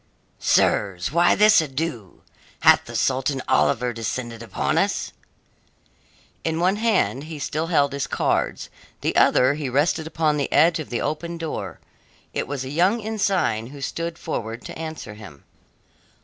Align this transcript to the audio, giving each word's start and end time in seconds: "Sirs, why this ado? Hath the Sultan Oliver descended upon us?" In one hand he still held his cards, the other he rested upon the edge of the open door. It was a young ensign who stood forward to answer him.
"Sirs, 0.39 1.11
why 1.11 1.35
this 1.35 1.61
ado? 1.61 2.23
Hath 2.61 2.85
the 2.85 2.95
Sultan 2.95 3.43
Oliver 3.47 3.93
descended 3.93 4.41
upon 4.41 4.79
us?" 4.79 5.13
In 6.43 6.59
one 6.59 6.77
hand 6.77 7.25
he 7.25 7.37
still 7.37 7.67
held 7.67 7.93
his 7.93 8.07
cards, 8.07 8.71
the 9.01 9.15
other 9.15 9.53
he 9.53 9.69
rested 9.69 10.07
upon 10.07 10.37
the 10.37 10.51
edge 10.51 10.79
of 10.79 10.89
the 10.89 11.01
open 11.01 11.37
door. 11.37 11.79
It 12.33 12.47
was 12.47 12.65
a 12.65 12.69
young 12.69 12.99
ensign 12.99 13.67
who 13.67 13.79
stood 13.79 14.17
forward 14.17 14.65
to 14.65 14.75
answer 14.75 15.13
him. 15.13 15.43